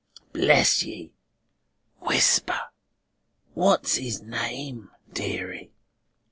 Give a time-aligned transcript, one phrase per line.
[0.33, 1.11] "Bless ye!
[1.99, 2.59] Whisper.
[3.53, 5.73] What's his name, deary?"